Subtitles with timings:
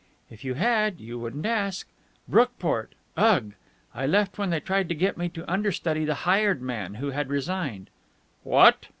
[0.31, 1.87] "If you had, you wouldn't ask.
[2.27, 2.93] Brookport!
[3.15, 3.51] Ugh!
[3.93, 7.29] I left when they tried to get me to understudy the hired man, who had
[7.29, 7.91] resigned."
[8.41, 8.87] "What!"